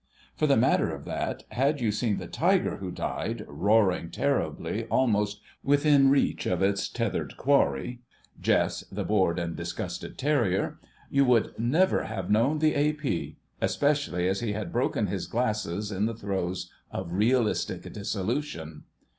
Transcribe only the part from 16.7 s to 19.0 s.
of realistic dissolution.